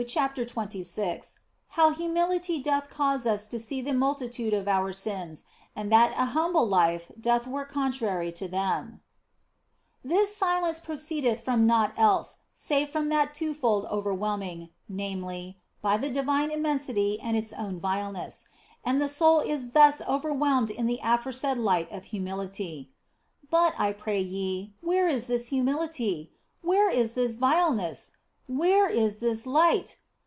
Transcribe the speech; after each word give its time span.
CHAPTER 0.07 0.45
XXVI 0.45 1.35
HOW 1.77 1.91
HUMILITY 1.91 2.57
DOTH 2.59 2.89
CAUSE 2.89 3.27
US 3.27 3.45
TO 3.45 3.59
SEE 3.59 3.81
THE 3.83 3.93
MULTI 3.93 4.29
TUDE 4.29 4.53
OF 4.55 4.67
OUR 4.67 4.93
SINS 4.93 5.45
AND 5.75 5.91
THAT 5.91 6.15
AN 6.17 6.27
HUMBLE 6.29 6.65
LIFE 6.67 7.11
DOTH 7.21 7.45
WORK 7.45 7.71
CONTRARY 7.71 8.31
TO 8.31 8.47
THEM 8.47 9.01
THIS 10.03 10.35
silence 10.35 10.79
proceedeth 10.79 11.41
from 11.41 11.67
naught 11.67 11.93
else 11.99 12.37
save 12.51 12.89
from 12.89 13.09
that 13.09 13.35
twofold 13.35 13.85
overwhelming, 13.91 14.69
namely, 14.89 15.59
by 15.83 15.97
the 15.97 16.09
divine 16.09 16.49
immensity 16.49 17.19
and 17.21 17.37
its 17.37 17.53
own 17.53 17.79
vileness; 17.79 18.45
and 18.83 18.99
the 18.99 19.07
soul 19.07 19.39
is 19.41 19.69
thus 19.73 20.01
overwhelmed 20.09 20.71
in 20.71 20.87
the 20.87 20.99
aforesaid 21.03 21.59
light 21.59 21.91
of 21.91 22.05
humility. 22.05 22.89
But, 23.51 23.79
I 23.79 23.93
pray 23.93 24.19
ye, 24.19 24.73
where 24.81 25.07
is 25.07 25.27
this 25.27 25.49
humility? 25.49 26.31
Where 26.63 26.89
is 26.89 27.13
this 27.13 27.35
vileness? 27.35 28.13
Where 28.53 28.89
is 28.89 29.17
this 29.17 29.45
light 29.47 29.97